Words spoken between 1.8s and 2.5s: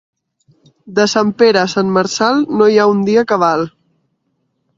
Marçal